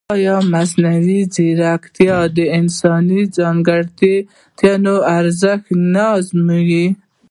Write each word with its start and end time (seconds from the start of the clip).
ایا 0.15 0.35
مصنوعي 0.53 1.19
ځیرکتیا 1.33 2.17
د 2.37 2.39
انساني 2.59 3.21
ځانګړتیاوو 3.37 5.05
ارزښت 5.17 5.67
نه 5.93 6.03
ازموي؟ 6.17 6.87